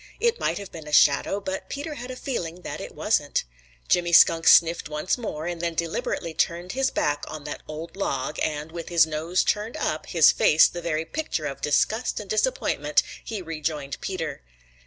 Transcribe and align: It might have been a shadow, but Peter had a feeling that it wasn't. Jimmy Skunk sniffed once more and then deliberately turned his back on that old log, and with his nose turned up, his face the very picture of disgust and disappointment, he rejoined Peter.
It 0.19 0.39
might 0.39 0.57
have 0.57 0.71
been 0.71 0.87
a 0.87 0.91
shadow, 0.91 1.39
but 1.39 1.69
Peter 1.69 1.93
had 1.93 2.09
a 2.09 2.15
feeling 2.15 2.63
that 2.63 2.81
it 2.81 2.95
wasn't. 2.95 3.43
Jimmy 3.87 4.11
Skunk 4.11 4.47
sniffed 4.47 4.89
once 4.89 5.15
more 5.15 5.45
and 5.45 5.61
then 5.61 5.75
deliberately 5.75 6.33
turned 6.33 6.71
his 6.71 6.89
back 6.89 7.23
on 7.27 7.43
that 7.43 7.61
old 7.67 7.95
log, 7.95 8.39
and 8.41 8.71
with 8.71 8.89
his 8.89 9.05
nose 9.05 9.43
turned 9.43 9.77
up, 9.77 10.07
his 10.07 10.31
face 10.31 10.67
the 10.67 10.81
very 10.81 11.05
picture 11.05 11.45
of 11.45 11.61
disgust 11.61 12.19
and 12.19 12.31
disappointment, 12.31 13.03
he 13.23 13.43
rejoined 13.43 14.01
Peter. 14.01 14.41